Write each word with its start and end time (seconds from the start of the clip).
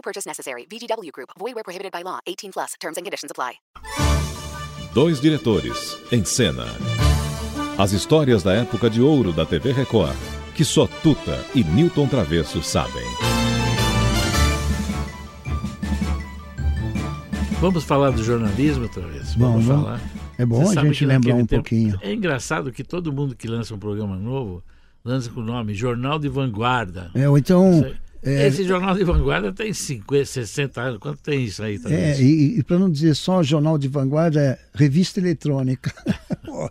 No 0.00 0.02
purchase 0.02 0.26
necessary. 0.26 0.64
VGW 0.66 1.10
Group. 1.12 1.28
Void 1.38 1.54
where 1.54 1.62
prohibited 1.64 1.92
by 1.92 2.02
law. 2.02 2.20
18 2.26 2.52
plus. 2.52 2.72
Terms 2.80 2.96
and 2.96 3.04
conditions 3.04 3.30
apply. 3.30 3.56
Dois 4.94 5.20
diretores 5.20 5.98
em 6.10 6.24
cena. 6.24 6.64
As 7.78 7.92
histórias 7.92 8.42
da 8.42 8.54
época 8.54 8.88
de 8.90 9.00
ouro 9.02 9.30
da 9.32 9.44
TV 9.44 9.72
Record, 9.72 10.16
que 10.54 10.64
só 10.64 10.86
Tuta 11.02 11.44
e 11.54 11.62
Newton 11.62 12.08
Travesso 12.08 12.62
sabem. 12.62 13.04
Vamos 17.60 17.84
falar 17.84 18.10
do 18.10 18.22
jornalismo 18.24 18.84
outra 18.84 19.06
vez? 19.06 19.34
Vamos, 19.34 19.66
Vamos 19.66 19.84
falar. 19.84 20.00
É 20.38 20.46
bom 20.46 20.64
Você 20.64 20.78
a 20.78 20.82
gente 20.82 21.04
lembrar 21.04 21.34
um 21.34 21.38
tempo- 21.46 21.62
pouquinho. 21.62 21.98
É 22.00 22.12
engraçado 22.14 22.72
que 22.72 22.82
todo 22.82 23.12
mundo 23.12 23.36
que 23.36 23.46
lança 23.46 23.74
um 23.74 23.78
programa 23.78 24.16
novo 24.16 24.62
lança 25.04 25.28
com 25.30 25.40
o 25.40 25.44
nome 25.44 25.74
Jornal 25.74 26.18
de 26.18 26.28
Vanguarda. 26.28 27.10
É, 27.14 27.28
ou 27.28 27.36
então. 27.36 27.80
Esse- 27.80 28.09
É, 28.22 28.46
Esse 28.46 28.64
Jornal 28.64 28.94
de 28.94 29.04
Vanguarda 29.04 29.52
tem 29.52 29.72
50, 29.72 30.24
60 30.26 30.80
anos. 30.80 30.98
Quanto 30.98 31.22
tem 31.22 31.44
isso 31.44 31.62
aí 31.62 31.78
também? 31.78 31.98
é, 31.98 32.20
e, 32.20 32.58
e 32.58 32.62
para 32.62 32.78
não 32.78 32.90
dizer 32.90 33.14
só 33.14 33.42
jornal 33.42 33.78
de 33.78 33.88
vanguarda, 33.88 34.40
é 34.40 34.58
revista 34.74 35.20
eletrônica. 35.20 35.92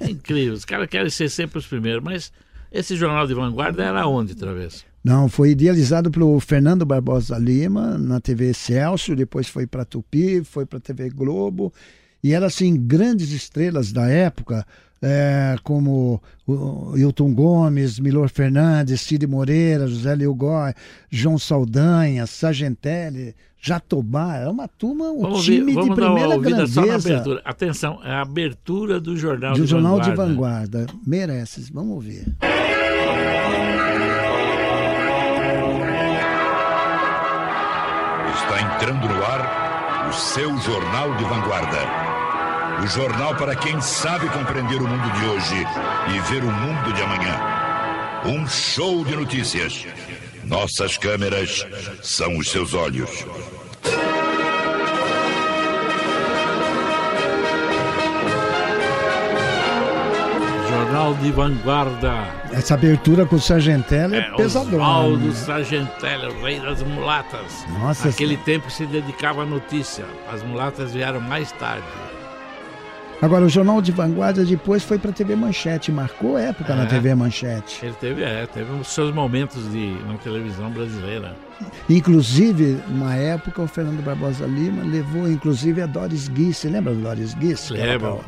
É 0.00 0.08
incrível. 0.10 0.54
Os 0.54 0.64
caras 0.64 0.88
querem 0.88 1.10
ser 1.10 1.28
sempre 1.28 1.58
os 1.58 1.66
primeiros, 1.66 2.02
mas 2.02 2.32
esse 2.70 2.94
Jornal 2.94 3.26
de 3.26 3.34
Vanguarda 3.34 3.82
era 3.82 4.06
onde, 4.06 4.36
Travesso? 4.36 4.84
Não, 5.02 5.28
foi 5.28 5.50
idealizado 5.50 6.10
pelo 6.10 6.38
Fernando 6.38 6.84
Barbosa 6.84 7.36
Lima 7.36 7.98
na 7.98 8.20
TV 8.20 8.54
Celso, 8.54 9.16
depois 9.16 9.48
foi 9.48 9.66
para 9.66 9.84
Tupi, 9.84 10.44
foi 10.44 10.66
para 10.66 10.78
TV 10.78 11.10
Globo. 11.10 11.72
E 12.22 12.32
era 12.32 12.46
assim, 12.46 12.76
grandes 12.76 13.30
estrelas 13.32 13.92
da 13.92 14.08
época, 14.08 14.66
é, 15.02 15.56
como 15.62 16.20
o 16.46 16.96
Hilton 16.96 17.32
Gomes, 17.34 17.98
Milor 17.98 18.28
Fernandes, 18.28 19.00
Cid 19.00 19.26
Moreira, 19.26 19.86
José 19.86 20.14
Leogói, 20.14 20.72
João 21.10 21.38
Saldanha, 21.38 22.26
Sargentelli, 22.26 23.34
Jatobá. 23.60 24.36
Era 24.36 24.50
uma 24.50 24.66
turma, 24.68 25.10
um 25.10 25.20
Vamos, 25.22 25.44
time 25.44 25.74
de 25.74 25.88
dar 25.88 25.94
primeira 25.94 26.28
ouvida 26.34 26.66
só 26.66 26.80
na 26.80 26.86
grandeza. 26.86 27.10
abertura. 27.12 27.42
Atenção, 27.44 28.00
é 28.04 28.10
a 28.12 28.22
abertura 28.22 29.00
do 29.00 29.16
Jornal 29.16 29.54
Do 29.54 29.60
de 29.62 29.66
Jornal 29.66 29.96
Vanguarda. 29.98 30.10
de 30.10 30.16
Vanguarda. 30.16 30.86
Mereces, 31.06 31.68
vamos 31.70 31.92
ouvir. 31.94 32.36
Está 38.34 38.62
entrando 38.62 39.08
no 39.08 39.22
ar 39.24 40.08
o 40.08 40.12
seu 40.12 40.56
Jornal 40.58 41.14
de 41.16 41.24
Vanguarda. 41.24 42.07
O 42.82 42.86
jornal 42.86 43.34
para 43.34 43.54
quem 43.56 43.80
sabe 43.80 44.28
compreender 44.28 44.76
o 44.80 44.86
mundo 44.88 45.10
de 45.18 45.24
hoje 45.26 45.66
e 46.14 46.20
ver 46.30 46.42
o 46.44 46.50
mundo 46.50 46.92
de 46.92 47.02
amanhã. 47.02 47.40
Um 48.24 48.46
show 48.46 49.04
de 49.04 49.16
notícias. 49.16 49.84
Nossas 50.44 50.96
câmeras 50.96 51.66
são 52.02 52.38
os 52.38 52.48
seus 52.50 52.74
olhos. 52.74 53.24
Jornal 60.68 61.14
de 61.14 61.30
Vanguarda. 61.32 62.14
Essa 62.52 62.74
abertura 62.74 63.24
com 63.26 63.36
o 63.36 63.40
Sargentelli 63.40 64.16
é, 64.16 64.18
É, 64.20 64.30
pesadona. 64.36 64.76
Oswaldo 64.76 65.26
né? 65.26 65.32
Sargentelli, 65.34 66.26
o 66.26 66.42
rei 66.42 66.60
das 66.60 66.82
mulatas. 66.82 67.64
Nossa, 67.80 68.08
Naquele 68.08 68.36
tempo 68.38 68.70
se 68.70 68.86
dedicava 68.86 69.42
à 69.42 69.46
notícia. 69.46 70.04
As 70.30 70.42
mulatas 70.42 70.92
vieram 70.92 71.20
mais 71.20 71.50
tarde. 71.52 71.84
Agora, 73.20 73.44
o 73.44 73.48
Jornal 73.48 73.82
de 73.82 73.90
Vanguarda 73.90 74.44
depois 74.44 74.84
foi 74.84 74.96
para 74.96 75.10
a 75.10 75.12
TV 75.12 75.34
Manchete, 75.34 75.90
marcou 75.90 76.38
época 76.38 76.74
na 76.76 76.84
É. 76.84 76.86
TV 76.86 77.14
Manchete. 77.16 77.84
Ele 77.84 77.94
teve, 77.94 78.22
é, 78.22 78.46
teve 78.46 78.70
os 78.72 78.86
seus 78.88 79.12
momentos 79.12 79.68
de, 79.72 79.96
na 80.06 80.14
televisão 80.18 80.70
brasileira. 80.70 81.34
Inclusive, 81.90 82.78
na 82.88 83.16
época, 83.16 83.60
o 83.62 83.66
Fernando 83.66 84.04
Barbosa 84.04 84.46
Lima 84.46 84.84
levou, 84.84 85.28
inclusive, 85.28 85.82
a 85.82 85.86
Doris 85.86 86.28
Guy. 86.28 86.54
Você 86.54 86.68
lembra 86.68 86.94
da 86.94 87.08
Doris 87.08 87.34
Guy? 87.34 87.54
Lembro. 87.72 88.20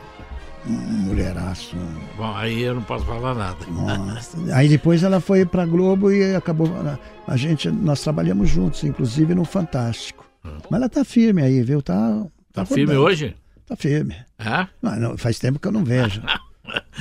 Um 0.67 0.73
mulheraço. 0.73 1.77
Bom, 2.17 2.35
aí 2.35 2.61
eu 2.63 2.75
não 2.75 2.83
posso 2.83 3.05
falar 3.07 3.35
nada. 3.35 3.57
Nossa. 3.69 4.37
Aí 4.55 4.69
depois 4.69 5.03
ela 5.05 5.21
foi 5.21 5.47
para 5.47 5.65
Globo 5.65 6.11
e 6.13 6.35
acabou. 6.35 6.69
A 7.29 7.37
gente, 7.37 7.71
nós 7.71 8.01
trabalhamos 8.03 8.49
juntos, 8.51 8.83
inclusive 8.85 9.35
no 9.37 9.45
Fantástico. 9.45 10.27
Mas 10.69 10.81
ela 10.81 10.89
tá 10.89 11.05
firme 11.05 11.43
aí, 11.43 11.63
viu? 11.63 11.81
Tá, 11.81 12.25
Tá 12.53 12.65
firme 12.67 12.87
rodando. 12.87 13.03
hoje? 13.05 13.37
Tá 13.71 13.77
firme. 13.77 14.17
É? 14.39 14.67
Não, 14.83 14.97
não, 14.97 15.17
faz 15.19 15.39
tempo 15.39 15.59
que 15.59 15.69
eu 15.69 15.73
não 15.73 15.85
vejo. 15.85 16.21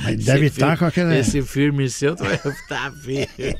Mas 0.02 0.14
Esse 0.16 0.24
deve 0.24 0.46
estar 0.46 0.66
firme- 0.66 0.78
com 0.78 0.84
aquela. 0.86 1.16
Esse 1.16 1.42
firme 1.42 1.88
seu 1.90 2.16
vai 2.16 2.34
estar 2.44 2.90
firme. 2.92 3.56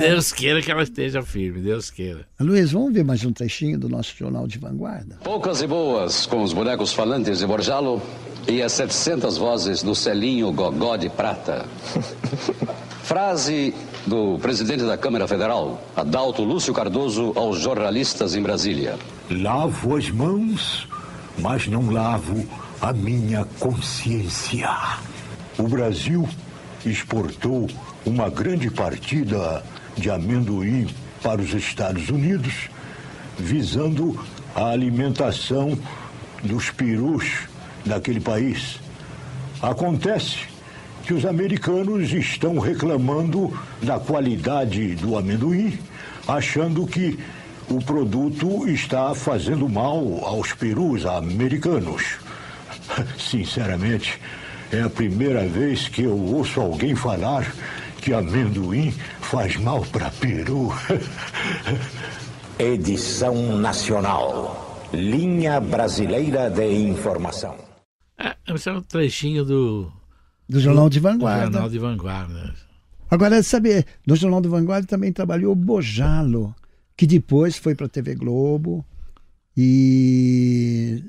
Deus 0.00 0.32
queira 0.32 0.62
que 0.62 0.70
ela 0.70 0.82
esteja 0.82 1.22
firme, 1.22 1.60
Deus 1.60 1.90
queira. 1.90 2.26
Luiz, 2.40 2.72
vamos 2.72 2.92
ver 2.94 3.04
mais 3.04 3.24
um 3.24 3.32
trechinho 3.32 3.78
do 3.78 3.88
nosso 3.88 4.14
Jornal 4.16 4.46
de 4.46 4.58
Vanguarda? 4.58 5.16
Poucas 5.24 5.60
e 5.60 5.66
boas, 5.66 6.24
com 6.26 6.42
os 6.42 6.52
bonecos 6.52 6.92
falantes 6.92 7.38
de 7.40 7.46
Borjalo 7.46 8.00
e 8.48 8.62
as 8.62 8.72
700 8.72 9.36
vozes 9.36 9.82
do 9.82 9.94
Celinho 9.94 10.50
Gogó 10.52 10.96
de 10.96 11.10
Prata. 11.10 11.66
Frase 13.02 13.74
do 14.06 14.38
presidente 14.38 14.84
da 14.84 14.96
Câmara 14.96 15.26
Federal, 15.28 15.82
Adalto 15.96 16.42
Lúcio 16.42 16.72
Cardoso, 16.72 17.32
aos 17.36 17.60
jornalistas 17.60 18.34
em 18.34 18.42
Brasília. 18.42 18.96
Lavo 19.30 19.96
as 19.96 20.08
mãos, 20.10 20.86
mas 21.38 21.66
não 21.66 21.90
lavo 21.90 22.46
a 22.80 22.92
minha 22.92 23.44
consciência. 23.58 24.70
O 25.58 25.68
Brasil 25.68 26.28
exportou 26.84 27.68
uma 28.04 28.28
grande 28.28 28.70
partida 28.70 29.64
de 29.96 30.10
amendoim 30.10 30.88
para 31.22 31.40
os 31.40 31.54
Estados 31.54 32.10
Unidos, 32.10 32.68
visando 33.38 34.18
a 34.54 34.66
alimentação 34.66 35.78
dos 36.42 36.70
perus 36.70 37.48
daquele 37.84 38.20
país. 38.20 38.78
Acontece 39.62 40.40
que 41.04 41.14
os 41.14 41.24
americanos 41.24 42.12
estão 42.12 42.58
reclamando 42.58 43.56
da 43.82 43.98
qualidade 43.98 44.94
do 44.94 45.16
amendoim, 45.16 45.78
achando 46.26 46.86
que 46.86 47.18
o 47.68 47.78
produto 47.84 48.68
está 48.68 49.14
fazendo 49.14 49.68
mal 49.68 50.24
aos 50.24 50.52
perus 50.52 51.06
americanos. 51.06 52.16
Sinceramente, 53.18 54.20
é 54.72 54.82
a 54.82 54.90
primeira 54.90 55.46
vez 55.46 55.88
que 55.88 56.02
eu 56.02 56.16
ouço 56.18 56.60
alguém 56.60 56.94
falar 56.94 57.52
que 58.00 58.12
amendoim 58.12 58.92
faz 59.20 59.56
mal 59.56 59.80
para 59.86 60.10
peru. 60.10 60.72
Edição 62.58 63.56
Nacional. 63.56 64.88
Linha 64.92 65.60
Brasileira 65.60 66.48
de 66.48 66.70
Informação. 66.72 67.56
É, 68.18 68.36
esse 68.54 68.68
é 68.68 68.72
um 68.72 68.80
trechinho 68.80 69.44
do, 69.44 69.90
Do 70.48 70.60
Jornal 70.60 70.88
de 70.88 71.00
do 71.00 71.02
Vanguarda. 71.02 71.44
Jornal 71.44 71.68
de 71.68 71.78
Vanguarda. 71.78 72.54
Agora, 73.10 73.42
sabe, 73.42 73.84
no 74.06 74.14
Jornal 74.14 74.40
do 74.40 74.50
Vanguarda 74.50 74.86
também 74.86 75.12
trabalhou 75.12 75.52
o 75.52 75.56
Bojalo, 75.56 76.54
que 76.96 77.06
depois 77.06 77.56
foi 77.56 77.74
para 77.74 77.86
a 77.86 77.88
TV 77.88 78.14
Globo 78.14 78.84
e 79.78 81.02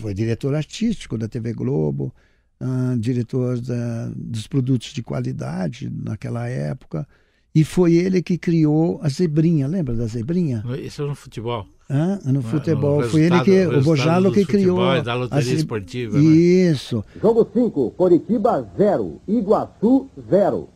foi 0.00 0.14
diretor 0.14 0.54
artístico 0.54 1.16
da 1.16 1.28
TV 1.28 1.52
Globo, 1.52 2.12
ah, 2.60 2.94
diretor 2.98 3.60
da- 3.60 4.10
dos 4.14 4.46
produtos 4.46 4.92
de 4.92 5.02
qualidade 5.02 5.90
naquela 5.90 6.48
época. 6.48 7.06
E 7.54 7.64
foi 7.64 7.94
ele 7.94 8.22
que 8.22 8.38
criou 8.38 8.98
a 9.02 9.08
zebrinha, 9.08 9.66
lembra 9.66 9.94
da 9.94 10.06
zebrinha? 10.06 10.64
Isso 10.82 11.02
é 11.02 11.06
no 11.06 11.14
futebol. 11.14 11.66
Hã? 11.90 12.18
No 12.24 12.34
No 12.34 12.42
futebol. 12.42 13.00
resultado- 13.00 13.10
foi 13.10 13.22
ele 13.22 13.40
que, 13.44 13.76
o 13.76 13.82
Bojalo 13.82 14.32
que 14.32 14.46
criou. 14.46 15.02
da 15.02 15.14
loteria 15.14 15.38
a 15.38 15.42
ze- 15.42 15.56
esportiva, 15.56 16.16
né? 16.16 16.24
Isso. 16.24 17.04
Jogo 17.20 17.46
5, 17.52 17.90
Coritiba 17.90 18.66
0, 18.78 19.20
Iguaçu 19.28 20.08
0. 20.30 20.68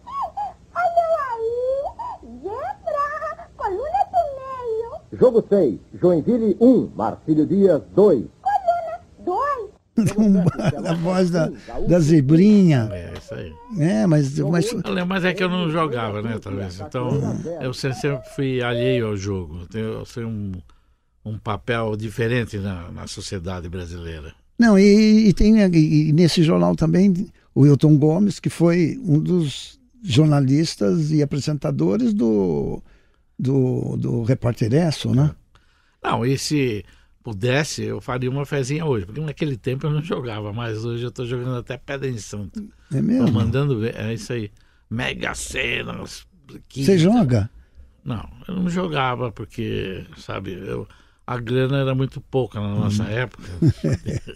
Jogo 5.18 5.44
6, 5.48 5.78
Joinville 6.00 6.56
1, 6.60 6.90
Marcílio 6.94 7.46
Dias 7.46 7.82
2. 7.94 8.24
dois. 9.24 9.66
a 10.86 10.94
voz 10.94 11.30
da, 11.30 11.50
da 11.88 11.98
zebrinha. 11.98 12.88
É, 12.92 13.14
isso 13.18 13.34
aí. 13.34 13.52
É, 13.78 14.06
mas. 14.06 14.38
Mas, 14.38 14.74
mas 15.06 15.24
é 15.24 15.32
que 15.32 15.42
eu 15.42 15.48
não 15.48 15.70
jogava, 15.70 16.20
né, 16.20 16.38
talvez. 16.40 16.80
Então, 16.80 17.08
eu 17.60 17.72
sempre 17.72 18.20
fui 18.34 18.62
alheio 18.62 19.06
ao 19.06 19.16
jogo. 19.16 19.66
Eu 19.72 20.04
tenho 20.04 20.28
um, 20.28 20.52
um 21.24 21.38
papel 21.38 21.96
diferente 21.96 22.58
na, 22.58 22.90
na 22.90 23.06
sociedade 23.06 23.68
brasileira. 23.68 24.34
Não, 24.58 24.78
e, 24.78 25.28
e 25.28 25.32
tem 25.32 25.56
e, 25.62 26.12
nesse 26.12 26.42
jornal 26.42 26.74
também 26.76 27.26
o 27.54 27.62
Wilton 27.62 27.96
Gomes, 27.96 28.38
que 28.38 28.50
foi 28.50 28.98
um 29.02 29.18
dos 29.18 29.78
jornalistas 30.02 31.10
e 31.10 31.22
apresentadores 31.22 32.12
do, 32.12 32.82
do, 33.38 33.96
do 33.96 34.22
Repórter 34.22 34.72
Esso, 34.72 35.14
né? 35.14 35.34
Não, 36.02 36.24
e 36.24 36.38
se 36.38 36.84
pudesse, 37.22 37.82
eu 37.82 38.00
faria 38.00 38.30
uma 38.30 38.46
fezinha 38.46 38.84
hoje, 38.84 39.04
porque 39.04 39.20
naquele 39.20 39.56
tempo 39.56 39.86
eu 39.86 39.90
não 39.90 40.02
jogava, 40.02 40.52
mas 40.52 40.84
hoje 40.84 41.02
eu 41.02 41.08
estou 41.08 41.26
jogando 41.26 41.56
até 41.56 41.76
pedra 41.76 42.08
em 42.08 42.18
santo. 42.18 42.64
É 42.92 43.02
mesmo? 43.02 43.26
Tô 43.26 43.32
mandando 43.32 43.80
ver, 43.80 43.96
é 43.96 44.14
isso 44.14 44.32
aí. 44.32 44.50
Mega 44.88 45.34
cenas. 45.34 46.24
Você 46.72 46.96
joga? 46.96 47.50
Não, 48.04 48.28
eu 48.46 48.54
não 48.54 48.70
jogava, 48.70 49.32
porque, 49.32 50.06
sabe, 50.16 50.52
eu, 50.52 50.86
a 51.26 51.38
grana 51.38 51.78
era 51.78 51.92
muito 51.92 52.20
pouca 52.20 52.60
na 52.60 52.68
nossa 52.68 53.02
hum. 53.02 53.08
época. 53.08 53.48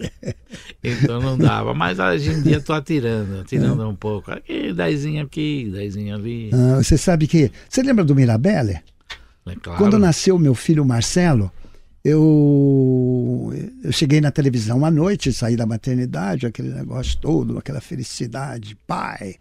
então 0.83 1.21
não 1.21 1.39
dava. 1.39 1.73
Mas 1.73 2.01
hoje 2.01 2.31
em 2.31 2.43
dia 2.43 2.57
estou 2.57 2.75
atirando, 2.75 3.43
atirando 3.43 3.83
é. 3.83 3.87
um 3.87 3.95
pouco. 3.95 4.33
Aqui, 4.33 4.73
dezinho 4.73 5.23
aqui, 5.23 5.71
dezinho 5.71 6.17
ali. 6.17 6.51
Ah, 6.53 6.83
você 6.83 6.99
sabe 6.99 7.29
que. 7.29 7.53
Você 7.69 7.81
lembra 7.85 8.05
do 8.05 8.17
Mirabelle? 8.17 8.81
É 9.51 9.57
claro. 9.57 9.79
Quando 9.79 9.99
nasceu 9.99 10.39
meu 10.39 10.55
filho 10.55 10.85
Marcelo, 10.85 11.51
eu, 12.05 13.53
eu 13.85 13.93
cheguei 13.93 14.21
na 14.21 14.31
televisão 14.31 14.85
à 14.85 14.91
noite, 14.91 15.33
saí 15.33 15.57
da 15.57 15.67
maternidade, 15.67 16.47
aquele 16.47 16.73
negócio 16.73 17.19
todo, 17.21 17.59
aquela 17.59 17.81
felicidade, 17.81 18.77
pai. 18.87 19.37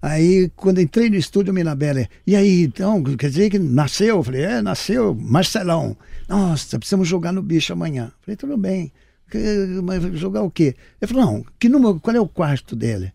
Aí, 0.00 0.50
quando 0.54 0.80
entrei 0.80 1.10
no 1.10 1.16
estúdio, 1.16 1.52
Mirabelle, 1.52 2.08
e 2.26 2.36
aí, 2.36 2.62
então, 2.62 3.02
quer 3.02 3.28
dizer 3.28 3.50
que 3.50 3.58
nasceu? 3.58 4.16
Eu 4.16 4.22
falei, 4.22 4.42
é, 4.42 4.62
nasceu, 4.62 5.14
Marcelão. 5.14 5.96
Nossa, 6.28 6.78
precisamos 6.78 7.08
jogar 7.08 7.32
no 7.32 7.42
bicho 7.42 7.72
amanhã. 7.72 8.04
Eu 8.04 8.12
falei, 8.22 8.36
tudo 8.36 8.56
bem. 8.56 8.92
Mas 9.82 10.02
jogar 10.18 10.42
o 10.42 10.50
quê? 10.50 10.76
Ele 11.00 11.12
falou, 11.12 11.26
não, 11.26 11.44
que 11.58 11.68
número, 11.68 11.98
qual 11.98 12.14
é 12.14 12.20
o 12.20 12.28
quarto 12.28 12.76
dele? 12.76 13.12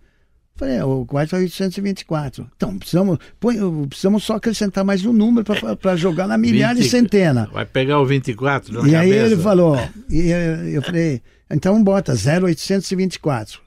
Falei, 0.56 0.76
é, 0.76 0.86
o 0.86 1.06
quarto 1.06 1.36
é 1.36 1.40
824. 1.40 2.48
Então, 2.56 2.78
precisamos, 2.78 3.18
põe, 3.40 3.58
precisamos 3.88 4.24
só 4.24 4.36
acrescentar 4.36 4.84
mais 4.84 5.04
um 5.06 5.14
número 5.14 5.46
para 5.78 5.96
jogar 5.96 6.28
na 6.28 6.38
milhar 6.38 6.76
20, 6.76 6.86
e 6.86 6.90
centena. 6.90 7.50
Vai 7.52 7.66
pegar 7.66 8.00
o 8.00 8.06
24 8.06 8.72
E 8.72 8.76
cabeça. 8.76 9.00
aí 9.00 9.12
ele 9.12 9.38
falou, 9.38 9.76
e 10.10 10.30
eu 10.74 10.82
falei, 10.82 11.22
então 11.50 11.84
bota 11.84 12.14
0824. 12.14 13.60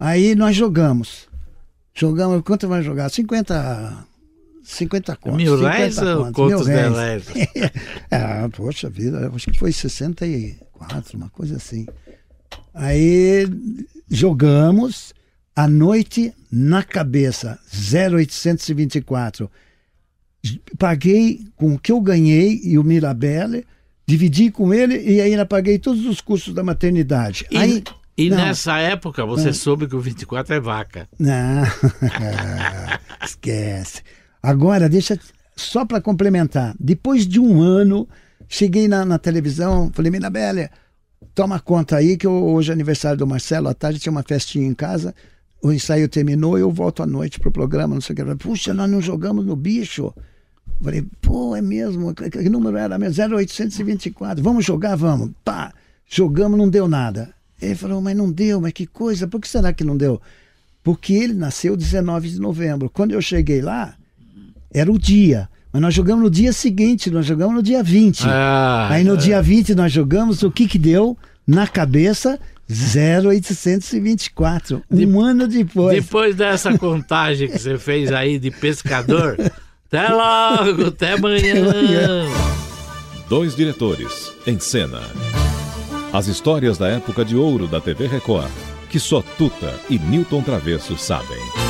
Aí 0.00 0.34
nós 0.34 0.56
jogamos. 0.56 1.28
Jogamos, 1.94 2.42
quanto 2.42 2.66
vai 2.66 2.82
jogar? 2.82 3.10
50... 3.10 4.06
50 4.64 5.16
contos. 5.16 5.36
Mil 5.36 5.58
réis 5.58 5.98
ou 5.98 6.32
contos 6.32 6.66
de 6.66 6.72
réis? 6.72 7.24
é, 8.10 8.48
poxa 8.48 8.88
vida, 8.88 9.30
acho 9.34 9.50
que 9.50 9.58
foi 9.58 9.72
64, 9.72 11.16
uma 11.16 11.28
coisa 11.30 11.56
assim. 11.56 11.84
Aí 12.72 13.46
jogamos 14.08 15.12
a 15.54 15.68
noite 15.68 16.32
na 16.50 16.82
cabeça, 16.82 17.58
0824. 17.72 19.50
Paguei 20.78 21.46
com 21.56 21.74
o 21.74 21.78
que 21.78 21.92
eu 21.92 22.00
ganhei 22.00 22.60
e 22.64 22.78
o 22.78 22.84
Mirabelle, 22.84 23.64
dividi 24.06 24.50
com 24.50 24.74
ele 24.74 24.98
e 24.98 25.20
ainda 25.20 25.46
paguei 25.46 25.78
todos 25.78 26.04
os 26.06 26.20
custos 26.20 26.52
da 26.54 26.62
maternidade. 26.64 27.46
E, 27.50 27.56
Aí, 27.56 27.84
e 28.16 28.28
nessa 28.28 28.78
época 28.78 29.24
você 29.24 29.46
não. 29.46 29.54
soube 29.54 29.86
que 29.86 29.94
o 29.94 30.00
24 30.00 30.54
é 30.54 30.60
vaca. 30.60 31.08
Não, 31.18 31.62
esquece. 33.24 34.02
Agora, 34.42 34.88
deixa 34.88 35.18
só 35.54 35.84
para 35.84 36.00
complementar. 36.00 36.74
Depois 36.78 37.26
de 37.26 37.38
um 37.38 37.62
ano, 37.62 38.08
cheguei 38.48 38.88
na, 38.88 39.04
na 39.04 39.18
televisão, 39.18 39.90
falei, 39.94 40.10
Mirabelle, 40.10 40.68
toma 41.34 41.60
conta 41.60 41.96
aí 41.96 42.16
que 42.16 42.26
hoje 42.26 42.70
é 42.70 42.74
aniversário 42.74 43.18
do 43.18 43.26
Marcelo, 43.26 43.68
à 43.68 43.74
tarde 43.74 44.00
tinha 44.00 44.10
uma 44.10 44.24
festinha 44.24 44.66
em 44.66 44.74
casa, 44.74 45.14
o 45.62 45.72
ensaio 45.72 46.08
terminou, 46.08 46.58
eu 46.58 46.70
volto 46.70 47.02
à 47.02 47.06
noite 47.06 47.38
pro 47.38 47.52
programa, 47.52 47.94
não 47.94 48.00
sei 48.00 48.14
o 48.14 48.16
que. 48.16 48.34
Puxa, 48.36 48.74
nós 48.74 48.90
não 48.90 49.00
jogamos 49.00 49.46
no 49.46 49.54
bicho. 49.54 50.12
Falei, 50.82 51.04
pô, 51.20 51.54
é 51.54 51.62
mesmo? 51.62 52.12
Que, 52.12 52.28
que 52.28 52.48
número 52.50 52.76
era 52.76 52.98
mesmo? 52.98 53.36
0824. 53.36 54.42
Vamos 54.42 54.64
jogar? 54.64 54.96
Vamos. 54.96 55.30
Pá, 55.44 55.72
jogamos, 56.08 56.58
não 56.58 56.68
deu 56.68 56.88
nada. 56.88 57.32
Ele 57.60 57.76
falou, 57.76 58.02
mas 58.02 58.16
não 58.16 58.30
deu, 58.30 58.60
mas 58.60 58.72
que 58.72 58.86
coisa, 58.86 59.28
por 59.28 59.40
que 59.40 59.48
será 59.48 59.72
que 59.72 59.84
não 59.84 59.96
deu? 59.96 60.20
Porque 60.82 61.12
ele 61.12 61.32
nasceu 61.32 61.76
19 61.76 62.30
de 62.30 62.40
novembro. 62.40 62.90
Quando 62.90 63.12
eu 63.12 63.22
cheguei 63.22 63.62
lá, 63.62 63.94
era 64.72 64.90
o 64.90 64.98
dia. 64.98 65.48
Mas 65.72 65.80
nós 65.80 65.94
jogamos 65.94 66.24
no 66.24 66.30
dia 66.30 66.52
seguinte, 66.52 67.08
nós 67.08 67.24
jogamos 67.24 67.54
no 67.54 67.62
dia 67.62 67.84
20. 67.84 68.24
Ah, 68.26 68.88
Aí 68.90 69.04
no 69.04 69.14
é. 69.14 69.16
dia 69.16 69.40
20 69.40 69.76
nós 69.76 69.92
jogamos, 69.92 70.42
o 70.42 70.50
que 70.50 70.66
que 70.66 70.78
deu? 70.78 71.16
Na 71.46 71.68
cabeça, 71.68 72.38
0824, 72.70 74.82
um 74.90 74.96
de, 74.96 75.04
ano 75.18 75.46
depois. 75.46 76.04
Depois 76.04 76.34
dessa 76.34 76.76
contagem 76.78 77.48
que 77.48 77.58
você 77.58 77.78
fez 77.78 78.10
aí 78.12 78.38
de 78.38 78.50
pescador, 78.50 79.36
até 79.86 80.08
logo, 80.08 80.86
até 80.86 81.12
amanhã. 81.12 82.26
Dois 83.28 83.54
diretores 83.54 84.32
em 84.46 84.58
cena. 84.58 85.00
As 86.12 86.26
histórias 86.26 86.76
da 86.76 86.88
época 86.88 87.24
de 87.24 87.36
ouro 87.36 87.66
da 87.66 87.80
TV 87.80 88.06
Record, 88.06 88.50
que 88.90 89.00
só 89.00 89.22
Tuta 89.38 89.74
e 89.88 89.98
Newton 89.98 90.42
Travesso 90.42 90.98
sabem. 90.98 91.61